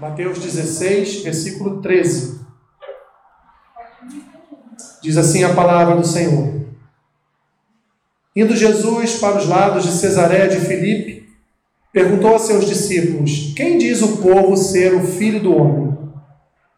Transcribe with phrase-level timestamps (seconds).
[0.00, 2.38] Mateus 16, versículo 13.
[5.02, 6.54] Diz assim a palavra do Senhor.
[8.34, 11.28] Indo Jesus para os lados de Cesaré de Filipe,
[11.92, 15.98] perguntou a seus discípulos: Quem diz o povo ser o filho do homem?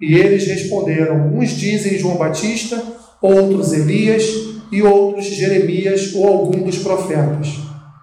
[0.01, 2.83] E eles responderam: Uns dizem João Batista,
[3.21, 4.25] outros Elias
[4.73, 7.49] e outros Jeremias ou algum dos profetas.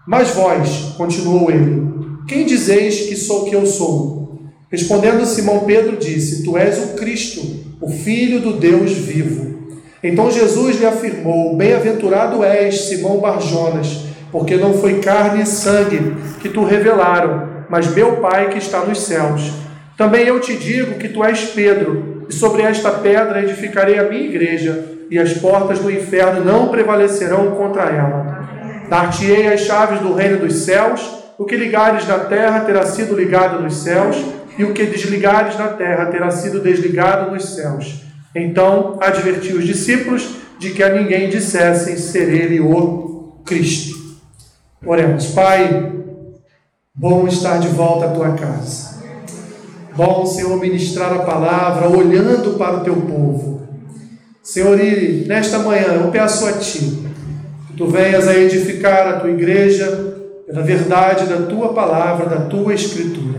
[0.06, 1.88] Mas vós, continuou ele,
[2.28, 4.27] quem dizeis que sou que eu sou?
[4.70, 7.42] Respondendo Simão Pedro disse: Tu és o Cristo,
[7.80, 9.78] o Filho do Deus vivo.
[10.04, 16.50] Então Jesus lhe afirmou: Bem-aventurado és, Simão Barjonas, porque não foi carne e sangue que
[16.50, 19.52] tu revelaram, mas meu Pai que está nos céus.
[19.98, 24.22] Também eu te digo que tu és Pedro, e sobre esta pedra edificarei a minha
[24.22, 28.48] igreja, e as portas do inferno não prevalecerão contra ela.
[28.90, 31.02] Dar-te-ei as chaves do reino dos céus,
[31.38, 34.18] o que ligares na terra terá sido ligado nos céus,
[34.58, 38.02] e o que desligares na terra terá sido desligado nos céus.
[38.36, 43.96] Então advertiu os discípulos de que a ninguém dissessem ser ele o Cristo.
[44.86, 45.92] Oremos, Pai,
[46.94, 48.98] bom estar de volta à tua casa.
[49.96, 53.68] Bom, Senhor, ministrar a palavra olhando para o teu povo.
[54.44, 57.04] Senhor, e nesta manhã eu peço a ti
[57.68, 62.74] que tu venhas a edificar a tua igreja pela verdade da tua palavra, da tua
[62.74, 63.37] escritura.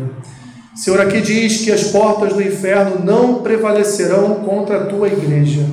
[0.79, 5.67] Senhor, aqui diz que as portas do inferno não prevalecerão contra a tua igreja.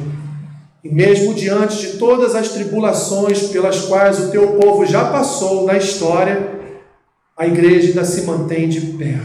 [0.83, 5.77] E mesmo diante de todas as tribulações pelas quais o teu povo já passou na
[5.77, 6.49] história,
[7.37, 9.19] a igreja ainda se mantém de pé.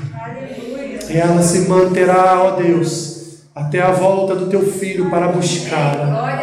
[1.08, 6.42] Ela se manterá, ó Deus, até a volta do teu filho para buscá-la.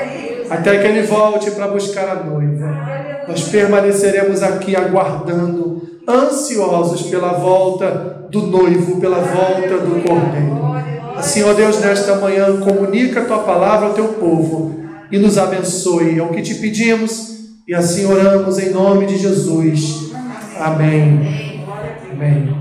[0.49, 2.96] Até que ele volte para buscar a noiva.
[3.27, 10.67] Nós permaneceremos aqui aguardando, ansiosos pela volta do noivo, pela volta do cordeiro.
[11.15, 14.79] Assim, ó Deus, nesta manhã, comunica a tua palavra ao teu povo
[15.11, 16.17] e nos abençoe.
[16.17, 20.11] É o que te pedimos e assim oramos em nome de Jesus.
[20.59, 21.65] Amém.
[22.11, 22.57] Amém.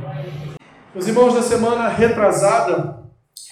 [0.94, 2.96] Meus irmãos, na semana retrasada,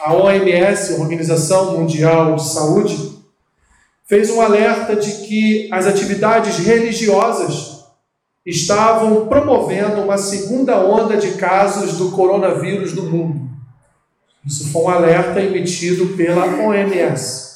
[0.00, 3.13] a OMS, Organização Mundial de Saúde,
[4.06, 7.84] fez um alerta de que as atividades religiosas
[8.44, 13.48] estavam promovendo uma segunda onda de casos do coronavírus no mundo.
[14.46, 17.54] Isso foi um alerta emitido pela OMS.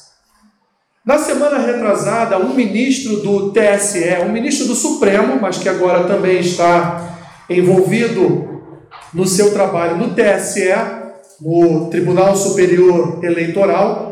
[1.05, 6.39] Na semana retrasada, um ministro do TSE, um ministro do Supremo, mas que agora também
[6.39, 7.17] está
[7.49, 8.61] envolvido
[9.13, 10.73] no seu trabalho no TSE,
[11.41, 14.08] no Tribunal Superior Eleitoral,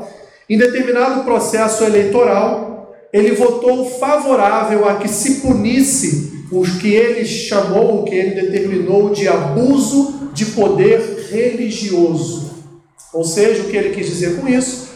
[0.50, 8.04] em determinado processo eleitoral, ele votou favorável a que se punisse os que ele chamou,
[8.04, 12.64] que ele determinou de abuso de poder religioso.
[13.14, 14.90] Ou seja, o que ele quis dizer com isso?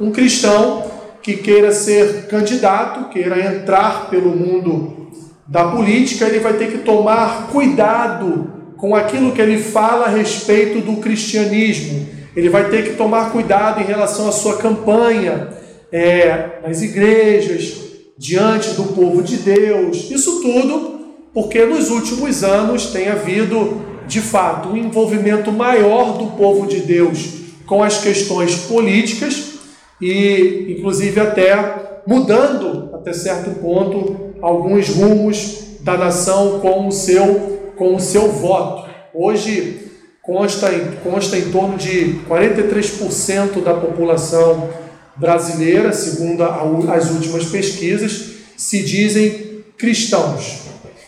[0.00, 0.84] Um cristão
[1.22, 5.08] que queira ser candidato, queira entrar pelo mundo
[5.46, 10.80] da política, ele vai ter que tomar cuidado com aquilo que ele fala a respeito
[10.80, 12.06] do cristianismo.
[12.36, 15.48] Ele vai ter que tomar cuidado em relação à sua campanha
[15.90, 17.86] é, nas igrejas,
[18.18, 20.10] diante do povo de Deus.
[20.10, 20.96] Isso tudo
[21.32, 27.28] porque nos últimos anos tem havido, de fato, um envolvimento maior do povo de Deus
[27.66, 29.54] com as questões políticas
[30.00, 37.94] e, inclusive, até mudando, até certo ponto, alguns rumos da nação com o seu, com
[37.94, 38.88] o seu voto.
[39.12, 39.85] Hoje
[40.26, 44.68] consta em, consta em torno de 43% da população
[45.14, 50.62] brasileira, segundo as últimas pesquisas, se dizem cristãos.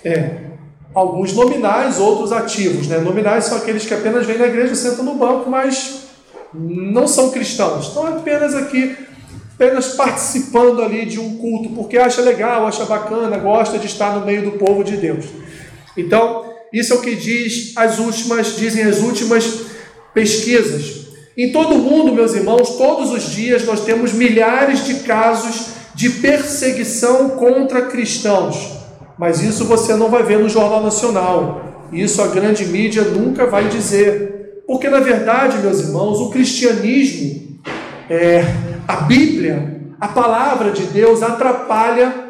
[0.05, 0.49] É.
[0.95, 2.87] Alguns nominais, outros ativos.
[2.87, 2.99] Né?
[2.99, 6.05] Nominais são aqueles que apenas vêm na igreja, sentam no banco, mas
[6.55, 7.89] não são cristãos.
[7.89, 8.97] Estão apenas aqui,
[9.55, 14.25] apenas participando ali de um culto, porque acha legal, acha bacana, gosta de estar no
[14.25, 15.27] meio do povo de Deus.
[15.97, 19.62] Então, isso é o que diz as últimas, dizem as últimas
[20.12, 21.09] pesquisas.
[21.37, 26.11] Em todo o mundo, meus irmãos, todos os dias nós temos milhares de casos de
[26.11, 28.73] perseguição contra cristãos.
[29.19, 31.88] Mas isso você não vai ver no Jornal Nacional.
[31.93, 34.62] Isso a grande mídia nunca vai dizer.
[34.67, 37.59] Porque, na verdade, meus irmãos, o cristianismo,
[38.11, 38.44] é,
[38.87, 42.28] a Bíblia, a palavra de Deus atrapalha,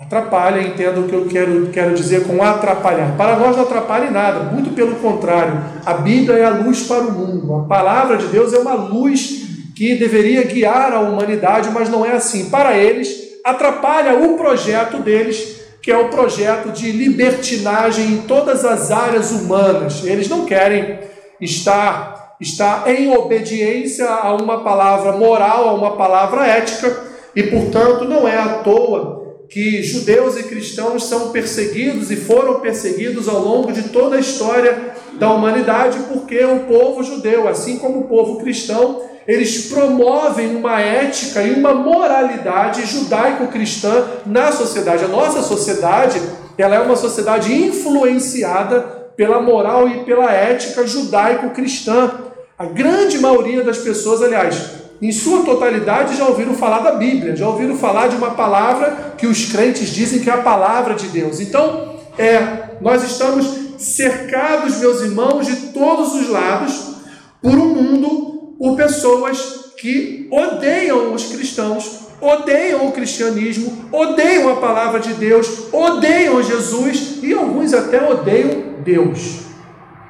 [0.00, 3.16] atrapalha, entenda o que eu quero, quero dizer com atrapalhar.
[3.18, 5.62] Para nós não atrapalha em nada, muito pelo contrário.
[5.84, 7.54] A Bíblia é a luz para o mundo.
[7.54, 12.12] A palavra de Deus é uma luz que deveria guiar a humanidade, mas não é
[12.12, 12.48] assim.
[12.48, 13.08] Para eles,
[13.44, 20.04] atrapalha o projeto deles que é o projeto de libertinagem em todas as áreas humanas.
[20.04, 20.98] Eles não querem
[21.40, 27.04] estar está em obediência a uma palavra moral, a uma palavra ética,
[27.36, 29.19] e portanto não é à toa
[29.50, 34.94] que judeus e cristãos são perseguidos e foram perseguidos ao longo de toda a história
[35.18, 41.42] da humanidade, porque o povo judeu, assim como o povo cristão, eles promovem uma ética
[41.42, 45.04] e uma moralidade judaico-cristã na sociedade.
[45.04, 46.22] A nossa sociedade,
[46.56, 48.80] ela é uma sociedade influenciada
[49.16, 52.12] pela moral e pela ética judaico-cristã.
[52.56, 57.48] A grande maioria das pessoas, aliás, em sua totalidade, já ouviram falar da Bíblia, já
[57.48, 61.40] ouviram falar de uma palavra que os crentes dizem que é a palavra de Deus.
[61.40, 63.46] Então, é, nós estamos
[63.78, 66.96] cercados, meus irmãos, de todos os lados
[67.40, 75.00] por um mundo, por pessoas que odeiam os cristãos, odeiam o cristianismo, odeiam a palavra
[75.00, 79.40] de Deus, odeiam Jesus e alguns até odeiam Deus.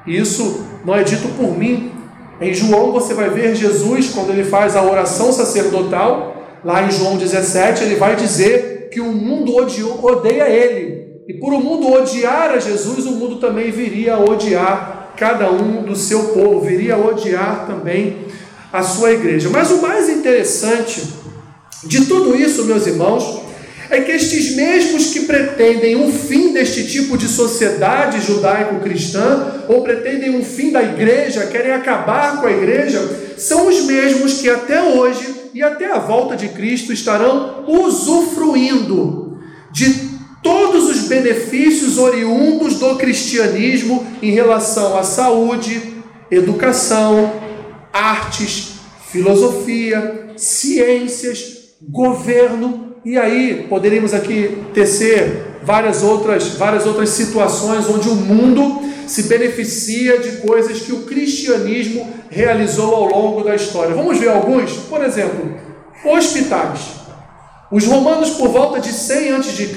[0.05, 1.91] Isso não é dito por mim,
[2.41, 7.15] em João você vai ver Jesus, quando ele faz a oração sacerdotal, lá em João
[7.15, 11.21] 17, ele vai dizer que o mundo odeia ele.
[11.27, 15.83] E por o mundo odiar a Jesus, o mundo também viria a odiar cada um
[15.83, 18.25] do seu povo, viria a odiar também
[18.73, 19.49] a sua igreja.
[19.49, 21.03] Mas o mais interessante
[21.83, 23.40] de tudo isso, meus irmãos,
[23.91, 30.29] é que estes mesmos que pretendem um fim deste tipo de sociedade judaico-cristã, ou pretendem
[30.29, 35.35] um fim da igreja, querem acabar com a igreja, são os mesmos que até hoje
[35.53, 39.37] e até a volta de Cristo estarão usufruindo
[39.73, 39.93] de
[40.41, 46.01] todos os benefícios oriundos do cristianismo em relação à saúde,
[46.31, 47.33] educação,
[47.91, 48.75] artes,
[49.11, 58.15] filosofia, ciências, governo e aí poderíamos aqui tecer várias outras, várias outras situações onde o
[58.15, 63.95] mundo se beneficia de coisas que o cristianismo realizou ao longo da história.
[63.95, 64.71] Vamos ver alguns?
[64.89, 65.57] Por exemplo,
[66.05, 67.01] hospitais.
[67.71, 69.69] Os romanos, por volta de 100 a.C.,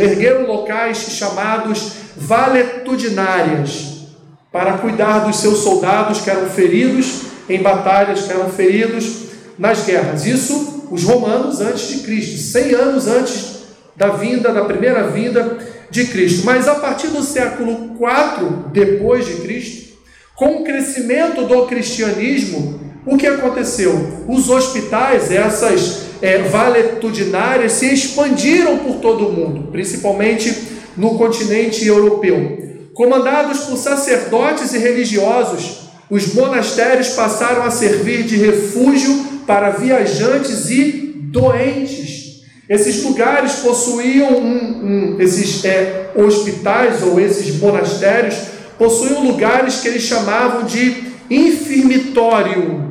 [0.00, 4.06] ergueram locais chamados valetudinárias
[4.50, 10.26] para cuidar dos seus soldados que eram feridos em batalhas, que eram feridos nas guerras.
[10.26, 13.60] Isso os romanos antes de Cristo, 100 anos antes
[13.96, 15.58] da vinda, da primeira vinda
[15.90, 16.44] de Cristo.
[16.44, 19.90] Mas a partir do século 4 depois de Cristo,
[20.34, 24.24] com o crescimento do cristianismo, o que aconteceu?
[24.26, 30.54] Os hospitais, essas é, valetudinárias, se expandiram por todo o mundo, principalmente
[30.96, 32.90] no continente europeu.
[32.94, 41.14] Comandados por sacerdotes e religiosos, os monastérios passaram a servir de refúgio para viajantes e
[41.30, 42.42] doentes.
[42.68, 48.36] Esses lugares possuíam um, um, esses é, hospitais ou esses monastérios
[48.78, 52.88] possuíam lugares que eles chamavam de infirmitório.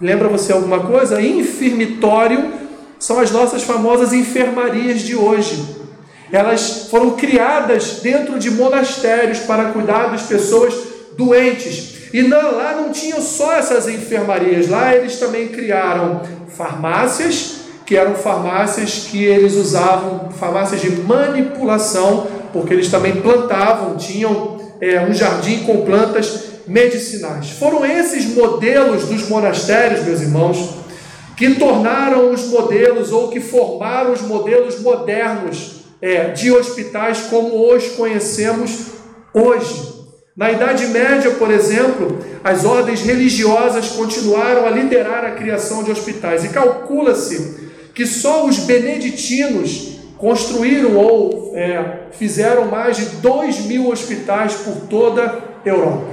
[0.00, 1.20] Lembra você alguma coisa?
[1.20, 2.52] Infirmitório
[3.00, 5.60] são as nossas famosas enfermarias de hoje.
[6.30, 10.72] Elas foram criadas dentro de monastérios para cuidar das pessoas
[11.16, 11.94] doentes.
[12.12, 18.14] E não, lá não tinham só essas enfermarias, lá eles também criaram farmácias, que eram
[18.14, 25.64] farmácias que eles usavam, farmácias de manipulação, porque eles também plantavam, tinham é, um jardim
[25.64, 27.50] com plantas medicinais.
[27.50, 30.70] Foram esses modelos dos monastérios, meus irmãos,
[31.36, 37.90] que tornaram os modelos ou que formaram os modelos modernos é, de hospitais como hoje
[37.90, 38.86] conhecemos
[39.32, 39.91] hoje.
[40.34, 46.42] Na Idade Média, por exemplo, as ordens religiosas continuaram a liderar a criação de hospitais
[46.42, 54.54] e calcula-se que só os beneditinos construíram ou é, fizeram mais de 2 mil hospitais
[54.54, 56.06] por toda a Europa.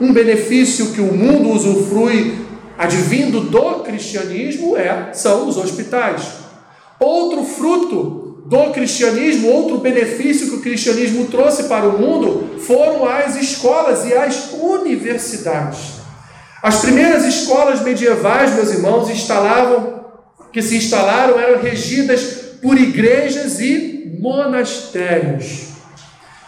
[0.00, 2.34] Um benefício que o mundo usufrui
[2.76, 6.32] advindo do cristianismo é, são os hospitais.
[6.98, 8.21] Outro fruto
[8.52, 14.12] do cristianismo, outro benefício que o cristianismo trouxe para o mundo foram as escolas e
[14.12, 16.02] as universidades.
[16.62, 20.04] As primeiras escolas medievais, meus irmãos, instalavam,
[20.52, 22.20] que se instalaram eram regidas
[22.60, 25.68] por igrejas e monastérios.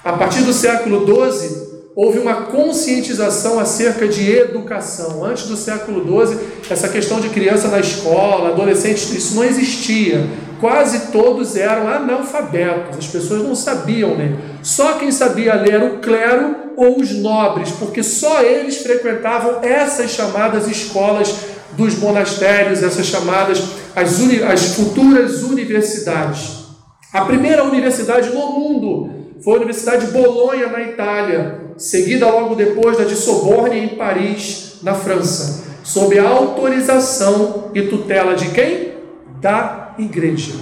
[0.04, 1.64] A partir do século XII,
[1.96, 5.24] houve uma conscientização acerca de educação.
[5.24, 10.28] Antes do século XII, essa questão de criança na escola, adolescente, isso não existia
[10.64, 14.34] quase todos eram analfabetos, as pessoas não sabiam ler.
[14.62, 20.12] Só quem sabia ler era o clero ou os nobres, porque só eles frequentavam essas
[20.12, 21.36] chamadas escolas
[21.72, 23.62] dos monastérios, essas chamadas
[23.94, 26.64] as, uni, as futuras universidades.
[27.12, 29.10] A primeira universidade no mundo
[29.44, 34.78] foi a Universidade de Bolonha, na Itália, seguida logo depois da de Soborne, em Paris,
[34.82, 38.94] na França, sob a autorização e tutela de quem?
[39.42, 40.54] Da igreja.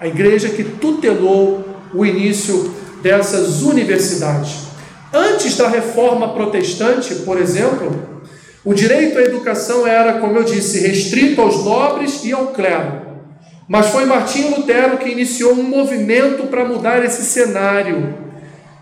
[0.00, 1.64] A igreja que tutelou
[1.94, 4.68] o início dessas universidades.
[5.12, 8.22] Antes da reforma protestante, por exemplo,
[8.64, 13.08] o direito à educação era, como eu disse, restrito aos nobres e ao clero.
[13.66, 18.14] Mas foi Martinho Lutero que iniciou um movimento para mudar esse cenário.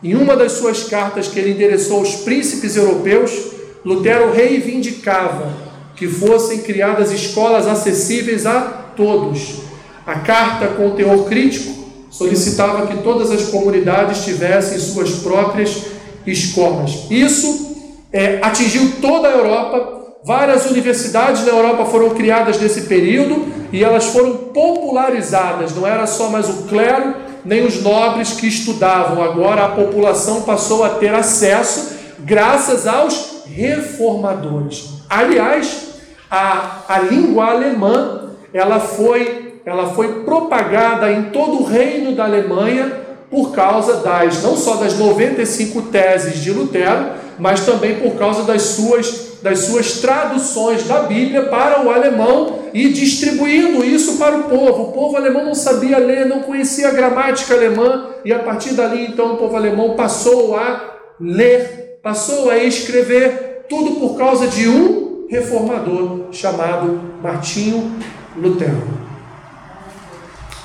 [0.02, 3.52] Em uma das suas cartas que ele endereçou aos príncipes europeus,
[3.84, 5.52] Lutero reivindicava
[5.94, 9.60] que fossem criadas escolas acessíveis a todos.
[10.06, 11.74] A carta com teor crítico
[12.10, 15.82] solicitava que todas as comunidades tivessem suas próprias
[16.26, 17.10] escolas.
[17.10, 17.76] Isso
[18.12, 19.94] é, atingiu toda a Europa.
[20.24, 25.74] Várias universidades na Europa foram criadas nesse período e elas foram popularizadas.
[25.74, 29.22] Não era só mais o clero nem os nobres que estudavam.
[29.22, 34.96] Agora a população passou a ter acesso graças aos reformadores.
[35.08, 35.86] Aliás,
[36.28, 38.25] a, a língua alemã
[38.56, 44.56] ela foi, ela foi propagada em todo o reino da Alemanha por causa das não
[44.56, 50.84] só das 95 teses de Lutero, mas também por causa das suas das suas traduções
[50.84, 54.84] da Bíblia para o alemão e distribuindo isso para o povo.
[54.84, 59.06] O povo alemão não sabia ler, não conhecia a gramática alemã e a partir dali
[59.06, 65.26] então o povo alemão passou a ler, passou a escrever, tudo por causa de um
[65.28, 67.92] reformador chamado Martinho
[68.36, 68.96] Lutero.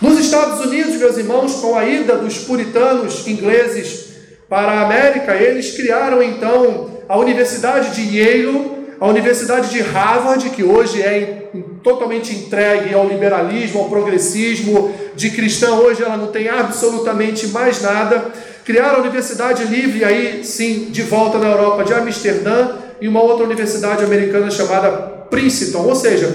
[0.01, 4.09] Nos Estados Unidos, meus irmãos, com a ida dos puritanos ingleses
[4.49, 10.63] para a América, eles criaram então a Universidade de Yale, a Universidade de Harvard, que
[10.63, 11.49] hoje é
[11.83, 18.31] totalmente entregue ao liberalismo, ao progressismo, de cristã hoje ela não tem absolutamente mais nada.
[18.65, 23.45] Criaram a Universidade Livre, aí sim, de volta na Europa, de Amsterdã, e uma outra
[23.45, 24.91] universidade americana chamada
[25.29, 26.33] Princeton, ou seja,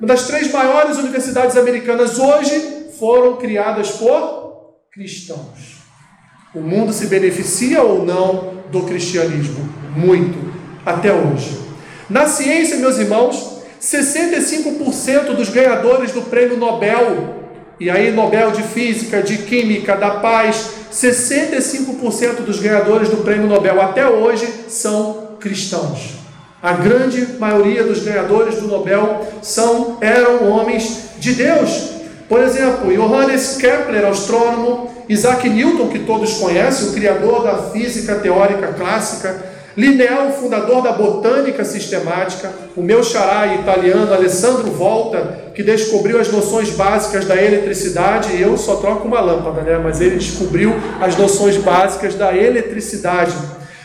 [0.00, 5.80] uma das três maiores universidades americanas hoje foram criadas por cristãos.
[6.54, 9.68] O mundo se beneficia ou não do cristianismo?
[9.94, 10.38] Muito,
[10.86, 11.60] até hoje.
[12.08, 17.36] Na ciência, meus irmãos, 65% dos ganhadores do prêmio Nobel,
[17.78, 23.80] e aí Nobel de Física, de Química, da Paz, 65% dos ganhadores do prêmio Nobel
[23.82, 26.19] até hoje são cristãos.
[26.62, 32.00] A grande maioria dos ganhadores do Nobel são eram homens de Deus,
[32.30, 38.68] por exemplo, Johannes Kepler, astrônomo, Isaac Newton, que todos conhecem, o criador da física teórica
[38.74, 46.30] clássica, Linneo, fundador da botânica sistemática, o meu xará italiano Alessandro Volta, que descobriu as
[46.30, 49.80] noções básicas da eletricidade, eu só troco uma lâmpada, né?
[49.82, 53.34] mas ele descobriu as noções básicas da eletricidade.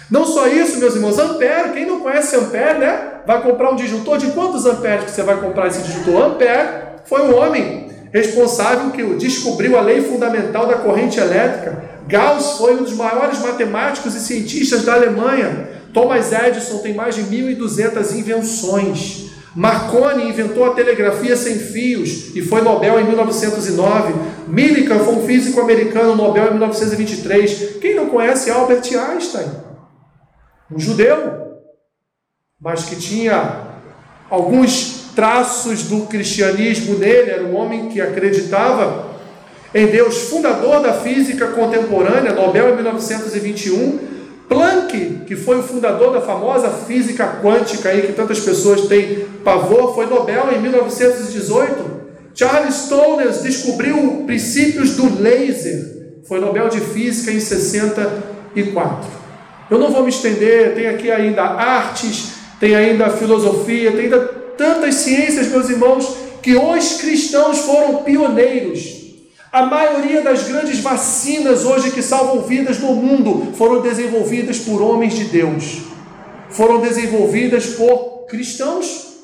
[0.10, 3.22] Não só isso, meus irmãos, Ampere, quem não conhece Ampere, né?
[3.26, 6.24] Vai comprar um disjuntor, de quantos amperes que você vai comprar esse disjuntor?
[6.24, 11.84] Ampere foi um homem responsável que descobriu a lei fundamental da corrente elétrica.
[12.08, 15.70] Gauss foi um dos maiores matemáticos e cientistas da Alemanha.
[15.94, 19.26] Thomas Edison tem mais de 1.200 invenções.
[19.56, 24.14] Marconi inventou a telegrafia sem fios e foi Nobel em 1909.
[24.48, 27.78] Millikan foi um físico americano, Nobel em 1923.
[27.82, 29.48] Quem não conhece Albert Einstein?
[30.72, 31.62] Um judeu,
[32.60, 33.62] mas que tinha
[34.30, 39.16] alguns traços do cristianismo nele, era um homem que acreditava
[39.74, 44.16] em Deus, fundador da física contemporânea, Nobel em 1921.
[44.48, 49.94] Planck, que foi o fundador da famosa física quântica aí que tantas pessoas têm pavor,
[49.94, 51.96] foi Nobel em 1918.
[52.34, 59.25] Charles Stoners descobriu princípios do laser, foi Nobel de Física em 64.
[59.70, 64.20] Eu não vou me estender, tem aqui ainda artes, tem ainda filosofia, tem ainda
[64.58, 69.04] tantas ciências, meus irmãos, que os cristãos foram pioneiros.
[69.52, 75.16] A maioria das grandes vacinas hoje que salvam vidas no mundo foram desenvolvidas por homens
[75.16, 75.80] de Deus,
[76.50, 79.16] foram desenvolvidas por cristãos.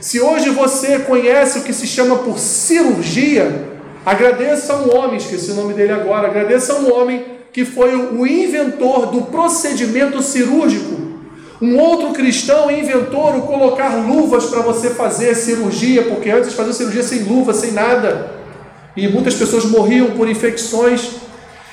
[0.00, 3.68] Se hoje você conhece o que se chama por cirurgia,
[4.06, 7.94] agradeça a um homem, esqueci o nome dele agora, agradeça a um homem que foi
[7.94, 11.10] o inventor do procedimento cirúrgico
[11.60, 17.02] um outro cristão inventou o colocar luvas para você fazer cirurgia, porque antes fazia cirurgia
[17.02, 18.32] sem luva, sem nada.
[18.96, 21.16] E muitas pessoas morriam por infecções.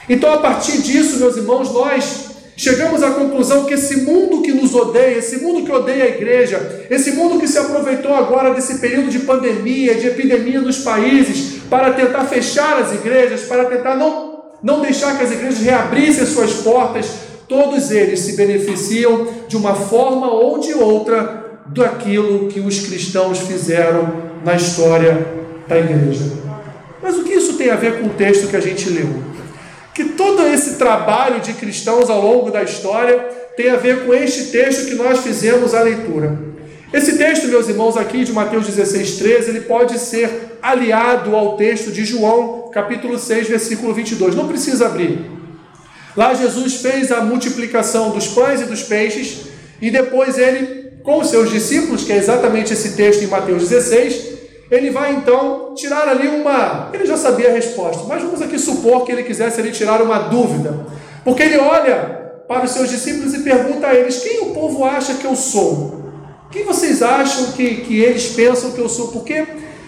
[0.10, 2.26] Então, a partir disso, meus irmãos, nós
[2.58, 6.86] chegamos à conclusão que esse mundo que nos odeia, esse mundo que odeia a igreja,
[6.90, 11.94] esse mundo que se aproveitou agora desse período de pandemia, de epidemia nos países, para
[11.94, 14.27] tentar fechar as igrejas, para tentar não,
[14.62, 17.08] não deixar que as igrejas reabrissem suas portas,
[17.48, 24.12] todos eles se beneficiam de uma forma ou de outra daquilo que os cristãos fizeram
[24.44, 25.28] na história
[25.68, 26.32] da igreja.
[27.02, 29.24] Mas o que isso tem a ver com o texto que a gente leu?
[29.94, 33.18] Que todo esse trabalho de cristãos ao longo da história
[33.56, 36.38] tem a ver com este texto que nós fizemos a leitura.
[36.94, 41.92] Esse texto, meus irmãos, aqui de Mateus 16, 13, ele pode ser aliado ao texto
[41.92, 44.34] de João, capítulo 6, versículo 22.
[44.36, 45.30] Não precisa abrir.
[46.16, 49.48] Lá Jesus fez a multiplicação dos pães e dos peixes,
[49.82, 54.38] e depois ele, com os seus discípulos, que é exatamente esse texto em Mateus 16,
[54.72, 56.90] ele vai então tirar ali uma.
[56.94, 60.20] Ele já sabia a resposta, mas vamos aqui supor que ele quisesse ali tirar uma
[60.20, 60.88] dúvida,
[61.26, 65.16] porque ele olha para os seus discípulos e pergunta a eles: quem o povo acha
[65.16, 66.07] que eu sou?
[66.50, 69.10] Quem vocês acham que, que eles pensam que eu sou?
[69.10, 69.46] Porque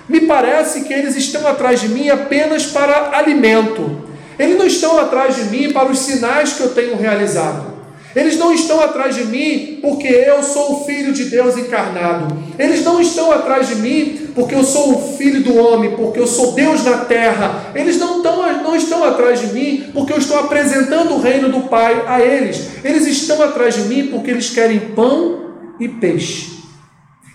[0.09, 4.03] me parece que eles estão atrás de mim apenas para alimento.
[4.37, 7.79] Eles não estão atrás de mim para os sinais que eu tenho realizado.
[8.15, 12.35] Eles não estão atrás de mim porque eu sou o filho de Deus encarnado.
[12.57, 16.27] Eles não estão atrás de mim porque eu sou o filho do homem, porque eu
[16.27, 17.71] sou Deus na terra.
[17.75, 21.69] Eles não estão, não estão atrás de mim porque eu estou apresentando o reino do
[21.69, 22.69] Pai a eles.
[22.83, 25.48] Eles estão atrás de mim porque eles querem pão
[25.79, 26.59] e peixe.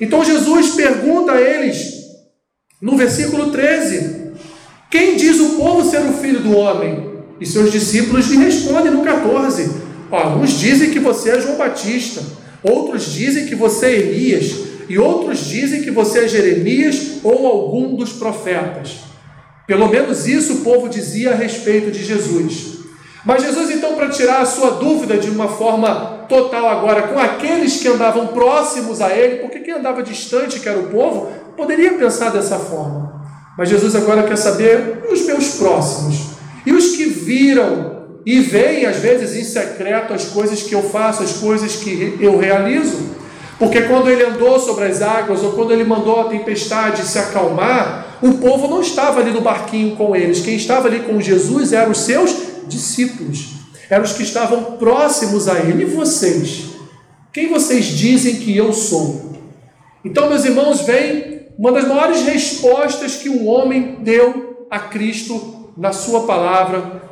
[0.00, 1.94] Então Jesus pergunta a eles,
[2.80, 4.32] no versículo 13:
[4.90, 7.14] Quem diz o povo ser o filho do homem?
[7.40, 9.70] E seus discípulos lhe respondem no 14:
[10.10, 12.22] Alguns dizem que você é João Batista,
[12.62, 14.54] outros dizem que você é Elias,
[14.88, 18.96] e outros dizem que você é Jeremias ou algum dos profetas.
[19.66, 22.74] Pelo menos isso o povo dizia a respeito de Jesus.
[23.24, 27.76] Mas Jesus, então, para tirar a sua dúvida de uma forma total agora com aqueles
[27.80, 32.30] que andavam próximos a ele, porque quem andava distante, que era o povo, poderia pensar
[32.30, 33.22] dessa forma.
[33.56, 36.34] Mas Jesus agora quer saber os meus próximos
[36.66, 37.94] e os que viram
[38.26, 42.38] e veem, às vezes, em secreto as coisas que eu faço, as coisas que eu
[42.38, 43.14] realizo.
[43.58, 48.18] Porque quando ele andou sobre as águas, ou quando ele mandou a tempestade se acalmar,
[48.22, 50.40] o povo não estava ali no barquinho com eles.
[50.40, 52.34] Quem estava ali com Jesus eram os seus
[52.66, 53.53] discípulos,
[53.90, 55.82] eram os que estavam próximos a ele.
[55.82, 56.74] E vocês?
[57.32, 59.34] Quem vocês dizem que eu sou?
[60.04, 65.92] Então, meus irmãos, vem uma das maiores respostas que um homem deu a Cristo na
[65.92, 67.02] sua palavra,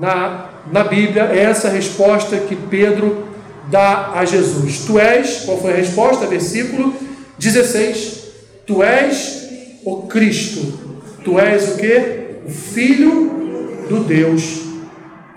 [0.00, 3.26] na, na Bíblia, é essa resposta que Pedro
[3.70, 4.84] dá a Jesus.
[4.86, 6.26] Tu és, qual foi a resposta?
[6.26, 6.94] Versículo
[7.38, 8.26] 16.
[8.66, 9.48] Tu és
[9.84, 10.78] o Cristo.
[11.24, 12.26] Tu és o que?
[12.46, 14.60] O Filho do Deus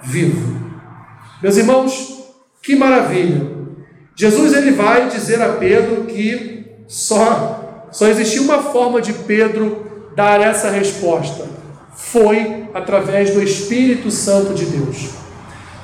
[0.04, 0.68] vivo.
[1.41, 2.19] Meus irmãos,
[2.62, 3.60] que maravilha!
[4.15, 10.41] Jesus ele vai dizer a Pedro que só só existia uma forma de Pedro dar
[10.41, 11.45] essa resposta.
[11.95, 15.10] Foi através do Espírito Santo de Deus.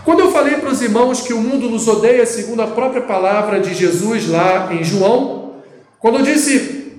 [0.04, 3.60] Quando eu falei para os irmãos que o mundo nos odeia, segundo a própria palavra
[3.60, 5.56] de Jesus lá em João,
[6.00, 6.94] quando eu disse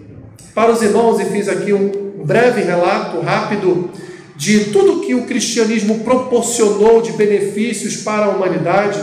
[0.55, 3.91] para os irmãos e fiz aqui um breve relato rápido
[4.37, 9.01] de tudo que o cristianismo proporcionou de benefícios para a humanidade,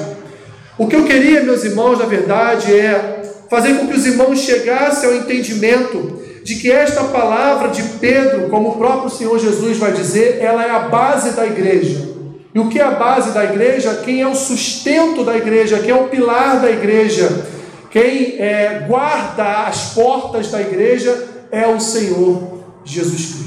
[0.78, 5.10] o que eu queria, meus irmãos, na verdade, é fazer com que os irmãos chegassem
[5.10, 10.40] ao entendimento de que esta palavra de Pedro, como o próprio Senhor Jesus vai dizer,
[10.42, 12.14] ela é a base da igreja.
[12.54, 14.02] E o que é a base da igreja?
[14.04, 15.80] Quem é o sustento da igreja?
[15.80, 17.48] Quem é o pilar da igreja?
[17.90, 23.43] Quem é, guarda as portas da igreja é o Senhor Jesus Cristo.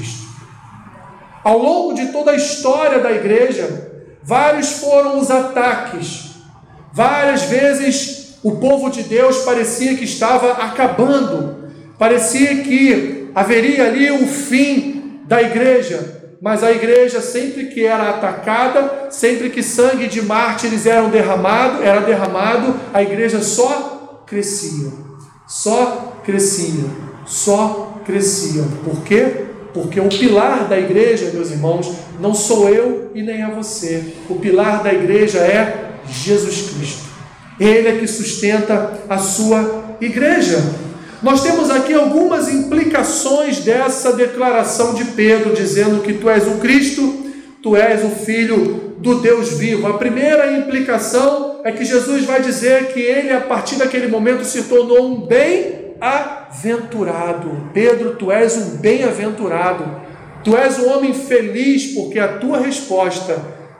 [1.47, 3.89] Ao longo de toda a história da igreja,
[4.21, 6.31] vários foram os ataques.
[6.91, 14.27] Várias vezes o povo de Deus parecia que estava acabando, parecia que haveria ali o
[14.27, 20.85] fim da igreja, mas a igreja sempre que era atacada, sempre que sangue de mártires
[20.85, 24.91] eram derramado, era derramado, a igreja só crescia.
[25.47, 26.83] Só crescia,
[27.25, 28.65] só crescia.
[28.83, 29.46] Por quê?
[29.77, 34.03] Porque o pilar da igreja, meus irmãos, não sou eu e nem é você.
[34.27, 37.07] O pilar da igreja é Jesus Cristo.
[37.59, 40.57] Ele é que sustenta a sua igreja.
[41.21, 47.25] Nós temos aqui algumas implicações dessa declaração de Pedro, dizendo que tu és o Cristo,
[47.61, 49.85] tu és o Filho do Deus vivo.
[49.85, 54.63] A primeira implicação é que Jesus vai dizer que ele, a partir daquele momento, se
[54.63, 57.69] tornou um bem bem-aventurado.
[57.73, 59.85] Pedro, tu és um bem-aventurado.
[60.43, 63.37] Tu és um homem feliz porque a tua resposta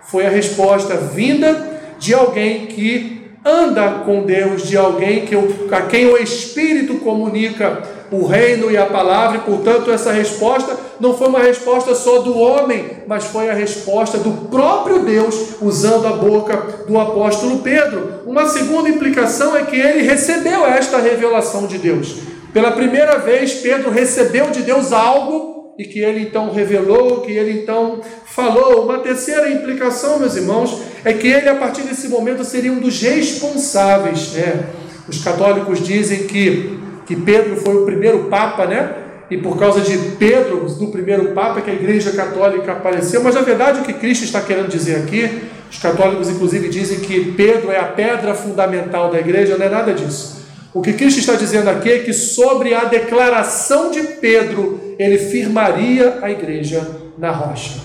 [0.09, 6.07] foi a resposta vinda de alguém que anda com Deus, de alguém que, a quem
[6.07, 11.39] o Espírito comunica o reino e a palavra, e portanto essa resposta não foi uma
[11.39, 16.97] resposta só do homem, mas foi a resposta do próprio Deus, usando a boca do
[16.99, 18.21] apóstolo Pedro.
[18.25, 22.15] Uma segunda implicação é que ele recebeu esta revelação de Deus.
[22.53, 27.61] Pela primeira vez, Pedro recebeu de Deus algo e que ele então revelou, que ele
[27.61, 28.83] então falou.
[28.83, 32.99] Uma terceira implicação, meus irmãos, é que ele, a partir desse momento, seria um dos
[32.99, 34.33] responsáveis.
[34.33, 34.65] Né?
[35.07, 39.06] Os católicos dizem que, que Pedro foi o primeiro Papa, né?
[39.29, 43.21] E por causa de Pedro, do primeiro Papa, que a Igreja Católica apareceu.
[43.21, 47.33] Mas a verdade, o que Cristo está querendo dizer aqui, os católicos, inclusive, dizem que
[47.33, 50.37] Pedro é a pedra fundamental da igreja, não é nada disso.
[50.73, 56.19] O que Cristo está dizendo aqui é que sobre a declaração de Pedro, ele firmaria
[56.21, 56.87] a igreja
[57.17, 57.81] na rocha.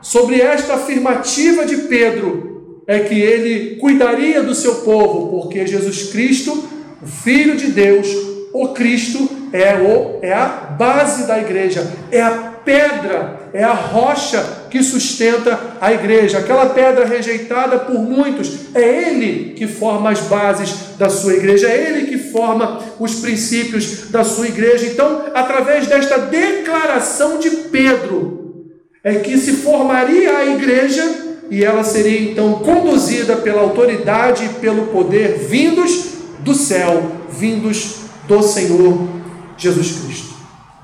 [0.00, 6.68] Sobre esta afirmativa de Pedro, é que ele cuidaria do seu povo, porque Jesus Cristo,
[7.00, 8.08] o Filho de Deus,
[8.52, 14.42] o Cristo, é, o, é a base da igreja, é a pedra, é a rocha
[14.70, 20.96] que sustenta a igreja, aquela pedra rejeitada por muitos, é ele que forma as bases
[20.98, 24.86] da sua igreja, é ele que forma os princípios da sua igreja.
[24.86, 28.70] Então, através desta declaração de Pedro,
[29.04, 31.04] é que se formaria a igreja
[31.50, 38.42] e ela seria então conduzida pela autoridade e pelo poder vindos do céu, vindos do
[38.42, 39.21] Senhor
[39.62, 40.34] Jesus Cristo.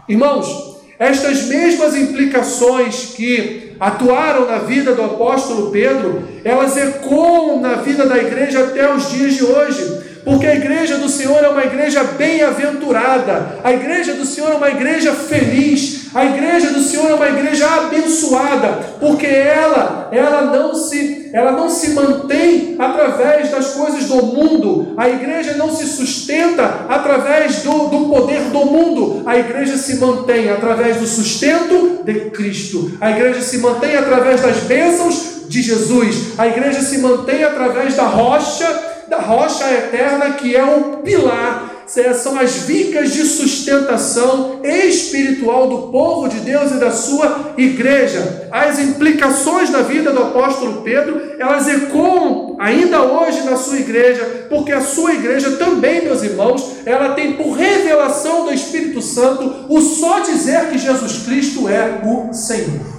[0.09, 8.07] Irmãos, estas mesmas implicações que atuaram na vida do apóstolo Pedro, elas ecoam na vida
[8.07, 10.09] da igreja até os dias de hoje.
[10.25, 14.69] Porque a igreja do Senhor é uma igreja bem-aventurada, a igreja do Senhor é uma
[14.69, 21.31] igreja feliz, a igreja do Senhor é uma igreja abençoada, porque ela, ela não se,
[21.33, 27.63] ela não se mantém através das coisas do mundo, a igreja não se sustenta através
[27.63, 33.11] do, do poder do mundo, a igreja se mantém através do sustento de Cristo, a
[33.11, 38.67] igreja se mantém através das bênçãos de Jesus, a igreja se mantém através da rocha
[39.09, 46.29] da rocha eterna que é o pilar, são as vicas de sustentação espiritual do povo
[46.29, 48.49] de Deus e da sua igreja.
[48.53, 54.71] As implicações da vida do apóstolo Pedro, elas ecoam ainda hoje na sua igreja, porque
[54.71, 60.21] a sua igreja também, meus irmãos, ela tem por revelação do Espírito Santo o só
[60.21, 62.99] dizer que Jesus Cristo é o Senhor.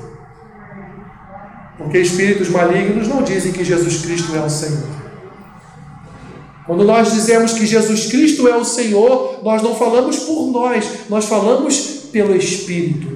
[1.78, 4.99] Porque espíritos malignos não dizem que Jesus Cristo é o Senhor.
[6.70, 11.26] Quando nós dizemos que Jesus Cristo é o Senhor, nós não falamos por nós, nós
[11.26, 11.78] falamos
[12.12, 13.08] pelo Espírito.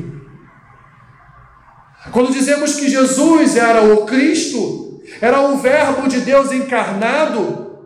[2.11, 7.77] Quando dizemos que Jesus era o Cristo, era o Verbo de Deus encarnado,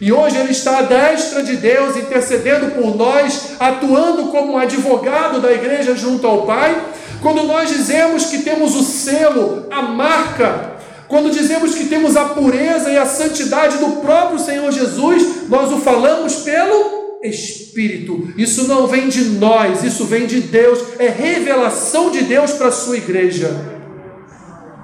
[0.00, 5.50] e hoje ele está à destra de Deus, intercedendo por nós, atuando como advogado da
[5.50, 6.80] igreja junto ao Pai.
[7.20, 10.75] Quando nós dizemos que temos o selo, a marca
[11.08, 15.78] quando dizemos que temos a pureza e a santidade do próprio Senhor Jesus, nós o
[15.78, 18.32] falamos pelo Espírito.
[18.36, 22.72] Isso não vem de nós, isso vem de Deus, é revelação de Deus para a
[22.72, 23.76] sua igreja.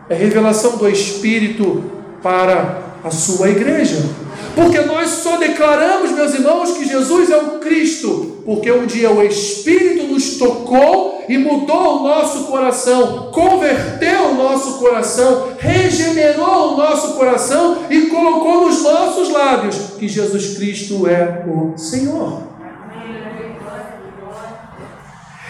[0.09, 1.85] É revelação do Espírito
[2.23, 3.97] para a sua igreja.
[4.55, 9.23] Porque nós só declaramos, meus irmãos, que Jesus é o Cristo, porque um dia o
[9.23, 17.15] Espírito nos tocou e mudou o nosso coração, converteu o nosso coração, regenerou o nosso
[17.15, 22.43] coração e colocou nos nossos lábios que Jesus Cristo é o Senhor.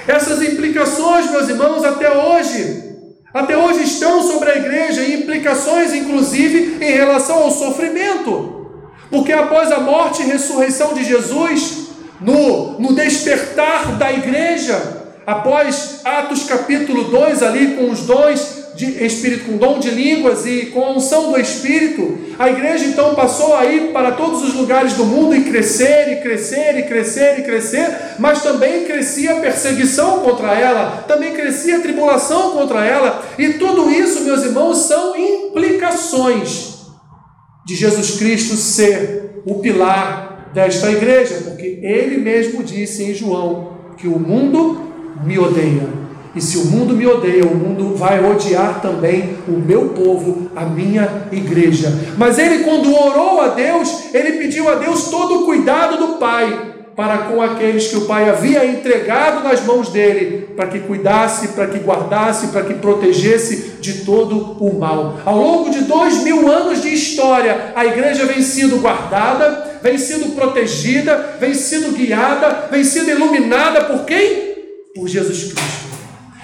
[0.06, 2.92] Essas implicações, meus irmãos, até hoje
[3.34, 8.61] até hoje estão sobre a igreja implicações, inclusive, em relação ao sofrimento.
[9.12, 16.44] Porque após a morte e ressurreição de Jesus, no, no despertar da igreja, após Atos
[16.44, 20.92] capítulo 2, ali com os dons de Espírito, com dom de línguas e com a
[20.92, 25.36] unção do Espírito, a igreja então passou a ir para todos os lugares do mundo
[25.36, 31.04] e crescer, e crescer, e crescer, e crescer, mas também crescia a perseguição contra ela,
[31.06, 36.71] também crescia a tribulação contra ela, e tudo isso, meus irmãos, são implicações
[37.64, 44.06] de Jesus Cristo ser o pilar desta igreja, porque ele mesmo disse em João que
[44.06, 44.80] o mundo
[45.24, 46.02] me odeia.
[46.34, 50.64] E se o mundo me odeia, o mundo vai odiar também o meu povo, a
[50.64, 51.92] minha igreja.
[52.16, 56.71] Mas ele, quando orou a Deus, ele pediu a Deus todo o cuidado do Pai
[56.94, 61.66] para com aqueles que o Pai havia entregado nas mãos dele, para que cuidasse, para
[61.66, 65.18] que guardasse, para que protegesse de todo o mal.
[65.24, 70.34] Ao longo de dois mil anos de história, a igreja vem sendo guardada, vem sendo
[70.34, 74.52] protegida, vem sendo guiada, vem sendo iluminada por quem?
[74.94, 75.82] Por Jesus Cristo.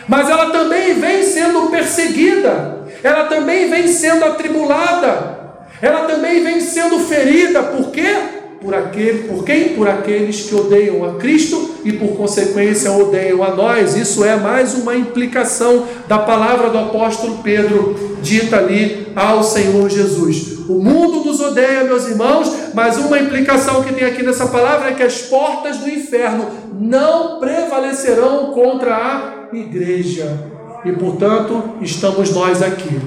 [0.09, 5.39] Mas ela também vem sendo perseguida, ela também vem sendo atribulada,
[5.83, 8.38] ela também vem sendo ferida, por quê?
[8.61, 9.71] Por, aquele, por quem?
[9.71, 13.97] Por aqueles que odeiam a Cristo e por consequência odeiam a nós.
[13.97, 20.59] Isso é mais uma implicação da palavra do apóstolo Pedro, dita ali ao Senhor Jesus.
[20.69, 24.95] O mundo nos odeia, meus irmãos, mas uma implicação que tem aqui nessa palavra é
[24.95, 26.47] que as portas do inferno
[26.79, 30.37] não prevalecerão contra a igreja.
[30.85, 33.01] E portanto, estamos nós aqui.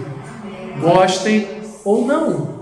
[0.82, 1.48] Gostem
[1.84, 2.62] ou não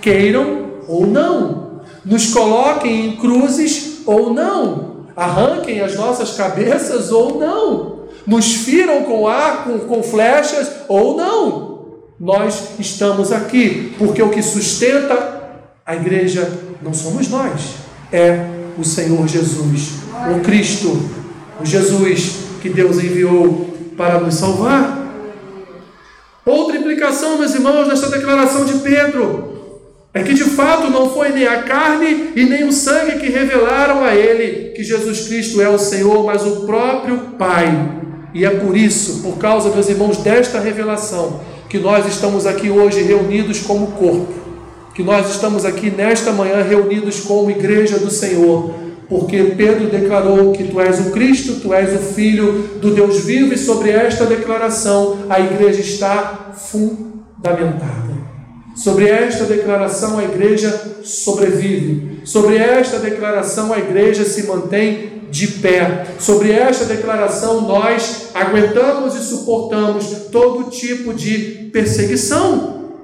[0.00, 1.69] queiram ou não,
[2.04, 9.26] nos coloquem em cruzes ou não, arranquem as nossas cabeças ou não, nos firam com
[9.26, 11.70] arco, com flechas ou não.
[12.18, 15.40] Nós estamos aqui porque o que sustenta
[15.84, 16.50] a igreja
[16.82, 17.74] não somos nós,
[18.12, 18.46] é
[18.78, 20.00] o Senhor Jesus,
[20.36, 21.00] o Cristo,
[21.60, 24.98] o Jesus que Deus enviou para nos salvar.
[26.44, 29.49] Outra implicação, meus irmãos, nesta declaração de Pedro
[30.12, 34.02] é que de fato não foi nem a carne e nem o sangue que revelaram
[34.02, 38.00] a ele que Jesus Cristo é o Senhor, mas o próprio Pai.
[38.34, 43.02] E é por isso, por causa, meus irmãos, desta revelação, que nós estamos aqui hoje
[43.02, 44.34] reunidos como corpo,
[44.94, 48.74] que nós estamos aqui nesta manhã reunidos como igreja do Senhor,
[49.08, 53.54] porque Pedro declarou que tu és o Cristo, tu és o Filho do Deus vivo,
[53.54, 58.10] e sobre esta declaração a igreja está fundamentada.
[58.80, 62.22] Sobre esta declaração a igreja sobrevive.
[62.24, 66.06] Sobre esta declaração a igreja se mantém de pé.
[66.18, 72.94] Sobre esta declaração nós aguentamos e suportamos todo tipo de perseguição.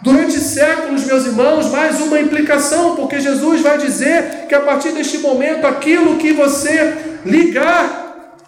[0.00, 5.18] Durante séculos, meus irmãos, mais uma implicação, porque Jesus vai dizer que a partir deste
[5.18, 8.38] momento aquilo que você ligar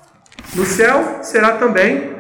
[0.55, 2.13] no céu será também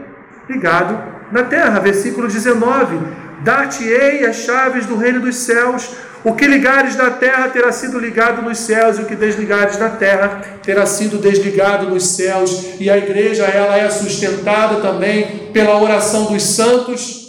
[0.46, 1.80] ligado na terra.
[1.80, 5.90] Versículo 19 Dar-te-ei as chaves do reino dos céus.
[6.24, 9.88] O que ligares na terra terá sido ligado nos céus, e o que desligares na
[9.88, 12.74] terra terá sido desligado nos céus.
[12.78, 17.22] E a igreja ela é sustentada também pela oração dos santos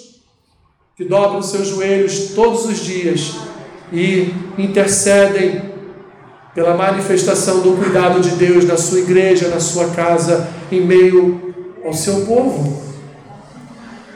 [0.95, 3.35] que dobram seus joelhos todos os dias
[3.91, 5.73] e intercedem
[6.53, 11.93] pela manifestação do cuidado de Deus na sua igreja, na sua casa, em meio ao
[11.93, 12.92] seu povo.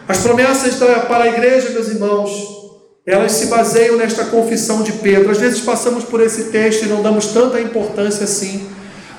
[0.08, 2.32] As promessas para a igreja, meus irmãos,
[3.06, 5.32] elas se baseiam nesta confissão de Pedro.
[5.32, 8.68] Às vezes passamos por esse texto e não damos tanta importância assim.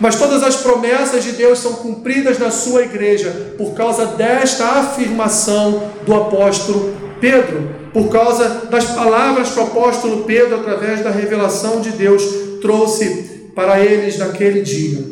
[0.00, 5.90] Mas todas as promessas de Deus são cumpridas na sua igreja por causa desta afirmação
[6.06, 11.90] do apóstolo Pedro, por causa das palavras que o apóstolo Pedro, através da revelação de
[11.90, 12.22] Deus,
[12.60, 15.04] trouxe para eles naquele dia.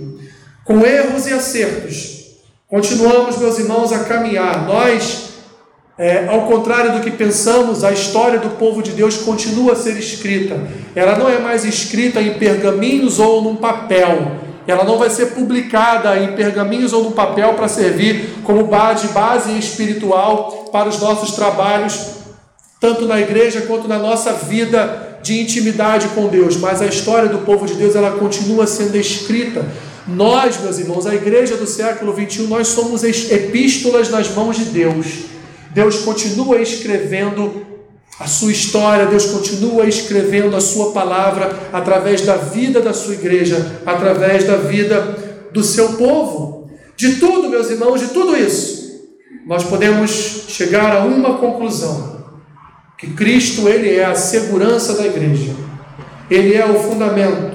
[0.65, 2.37] Com erros e acertos,
[2.69, 4.67] continuamos, meus irmãos, a caminhar.
[4.67, 5.26] Nós
[5.99, 9.97] é, ao contrário do que pensamos, a história do povo de Deus continua a ser
[9.97, 10.61] escrita.
[10.95, 14.33] Ela não é mais escrita em pergaminhos ou num papel.
[14.67, 19.57] Ela não vai ser publicada em pergaminhos ou num papel para servir como base, base
[19.59, 21.99] espiritual para os nossos trabalhos,
[22.79, 26.59] tanto na igreja quanto na nossa vida de intimidade com Deus.
[26.59, 29.65] Mas a história do povo de Deus ela continua sendo escrita.
[30.07, 35.36] Nós, meus irmãos, a igreja do século 21, nós somos epístolas nas mãos de Deus.
[35.77, 37.67] Deus continua escrevendo
[38.19, 43.83] a sua história, Deus continua escrevendo a sua palavra através da vida da sua igreja,
[43.85, 46.71] através da vida do seu povo.
[46.97, 49.07] De tudo, meus irmãos, de tudo isso,
[49.47, 52.25] nós podemos chegar a uma conclusão:
[52.97, 55.55] que Cristo ele é a segurança da igreja.
[56.31, 57.55] Ele é o fundamento,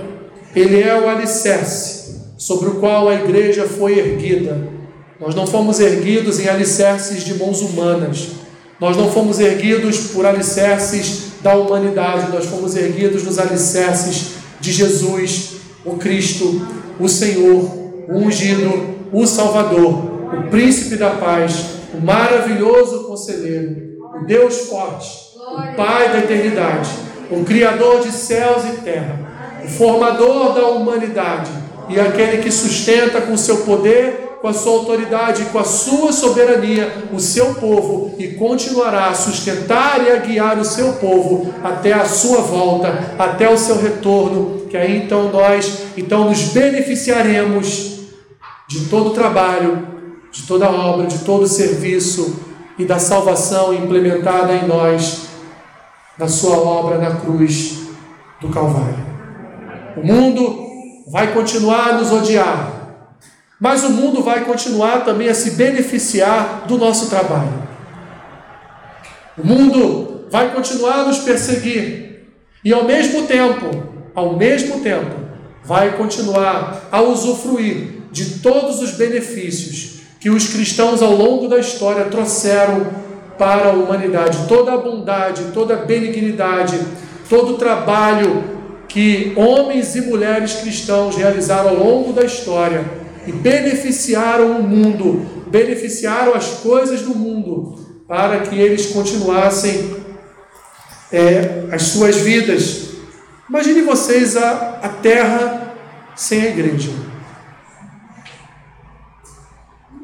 [0.56, 4.80] ele é o alicerce sobre o qual a igreja foi erguida
[5.22, 8.30] nós não fomos erguidos em alicerces de mãos humanas.
[8.80, 12.32] Nós não fomos erguidos por alicerces da humanidade.
[12.32, 16.66] Nós fomos erguidos nos alicerces de Jesus, o Cristo,
[17.00, 17.72] o Senhor,
[18.10, 25.08] o ungido, o Salvador, o príncipe da paz, o maravilhoso conselheiro, o Deus forte,
[25.38, 26.90] o Pai da eternidade,
[27.30, 29.20] o Criador de céus e terra,
[29.64, 31.52] o formador da humanidade,
[31.90, 37.10] e aquele que sustenta com seu poder com a sua autoridade, com a sua soberania,
[37.14, 42.06] o seu povo e continuará a sustentar e a guiar o seu povo até a
[42.06, 48.00] sua volta, até o seu retorno, que aí então nós então nos beneficiaremos
[48.68, 49.88] de todo o trabalho,
[50.32, 52.40] de toda a obra, de todo o serviço
[52.80, 55.28] e da salvação implementada em nós
[56.18, 57.82] da sua obra na cruz
[58.40, 59.06] do Calvário.
[59.98, 60.61] O mundo
[61.12, 62.72] vai continuar a nos odiar,
[63.60, 67.52] mas o mundo vai continuar também a se beneficiar do nosso trabalho.
[69.38, 72.28] O mundo vai continuar a nos perseguir
[72.64, 73.66] e ao mesmo tempo,
[74.16, 75.14] ao mesmo tempo,
[75.66, 82.06] vai continuar a usufruir de todos os benefícios que os cristãos ao longo da história
[82.06, 82.88] trouxeram
[83.38, 86.80] para a humanidade, toda a bondade, toda a benignidade,
[87.28, 88.61] todo o trabalho
[88.92, 92.84] que homens e mulheres cristãos realizaram ao longo da história
[93.26, 99.96] e beneficiaram o mundo, beneficiaram as coisas do mundo, para que eles continuassem
[101.10, 102.90] é, as suas vidas.
[103.48, 105.74] Imagine vocês a, a terra
[106.14, 106.92] sem a igreja.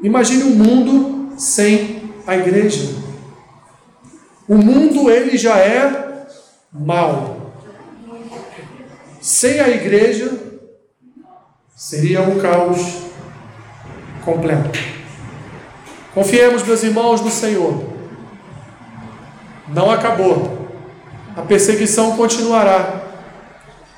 [0.02, 2.94] Imagine o um mundo sem a igreja.
[4.48, 6.26] O mundo ele já é
[6.72, 7.37] mal.
[9.28, 10.32] Sem a igreja
[11.76, 12.80] seria um caos
[14.24, 14.78] completo.
[16.14, 17.92] Confiemos, meus irmãos, no Senhor.
[19.68, 20.70] Não acabou.
[21.36, 23.02] A perseguição continuará.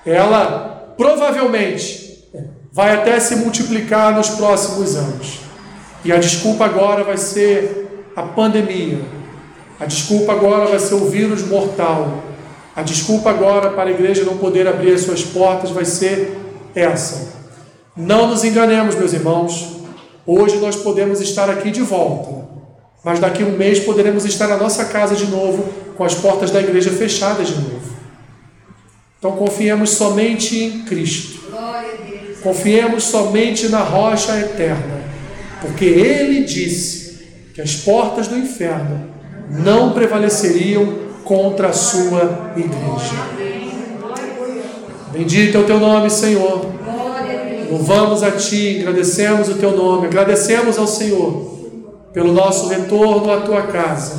[0.04, 2.24] Ela provavelmente
[2.72, 5.42] vai até se multiplicar nos próximos anos.
[6.04, 9.00] E a desculpa agora vai ser a pandemia.
[9.78, 12.29] A desculpa agora vai ser o vírus mortal.
[12.80, 16.34] A desculpa agora para a igreja não poder abrir as suas portas vai ser
[16.74, 17.28] essa.
[17.94, 19.82] Não nos enganemos, meus irmãos.
[20.26, 22.48] Hoje nós podemos estar aqui de volta,
[23.04, 26.50] mas daqui a um mês poderemos estar na nossa casa de novo, com as portas
[26.50, 27.92] da igreja fechadas de novo.
[29.18, 31.38] Então confiemos somente em Cristo.
[32.42, 35.02] Confiemos somente na rocha eterna,
[35.60, 39.10] porque Ele disse que as portas do inferno
[39.50, 43.14] não prevaleceriam contra a sua igreja.
[45.12, 46.66] Bendito é o teu nome, Senhor.
[47.70, 51.56] Louvamos a Ti, agradecemos o Teu nome, agradecemos ao Senhor
[52.12, 54.18] pelo nosso retorno à Tua casa.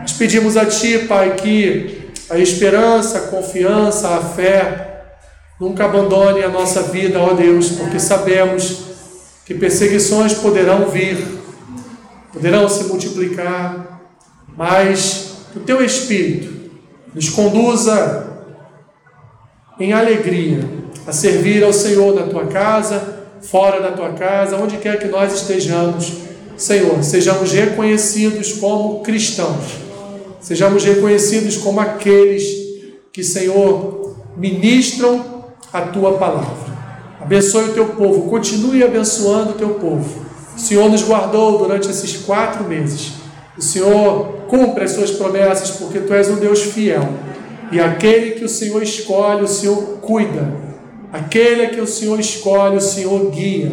[0.00, 5.02] Nós pedimos a Ti, Pai, que a esperança, a confiança, a fé
[5.60, 8.78] nunca abandone a nossa vida, ó Deus, porque sabemos
[9.44, 11.22] que perseguições poderão vir,
[12.32, 14.00] poderão se multiplicar,
[14.56, 16.52] mas o Teu Espírito
[17.14, 18.26] nos conduza
[19.78, 20.64] em alegria
[21.06, 25.32] a servir ao Senhor na tua casa, fora da tua casa, onde quer que nós
[25.32, 26.12] estejamos.
[26.56, 29.64] Senhor, sejamos reconhecidos como cristãos,
[30.40, 32.44] sejamos reconhecidos como aqueles
[33.12, 36.74] que, Senhor, ministram a tua palavra.
[37.20, 40.24] Abençoe o teu povo, continue abençoando o teu povo.
[40.56, 43.23] O Senhor nos guardou durante esses quatro meses.
[43.56, 47.08] O Senhor cumpre as suas promessas, porque tu és um Deus fiel.
[47.70, 50.52] E aquele que o Senhor escolhe, o Senhor cuida.
[51.12, 53.72] Aquele que o Senhor escolhe, o Senhor guia.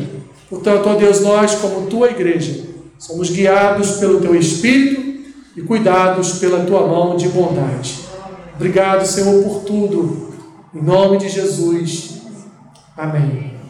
[0.50, 2.63] Portanto, ó Deus, nós, como tua igreja,
[2.98, 5.02] somos guiados pelo teu Espírito
[5.56, 8.00] e cuidados pela tua mão de bondade.
[8.56, 10.32] Obrigado, Senhor, por tudo.
[10.74, 12.22] Em nome de Jesus.
[12.96, 13.61] Amém.